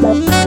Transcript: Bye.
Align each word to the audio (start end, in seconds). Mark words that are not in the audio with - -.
Bye. 0.00 0.37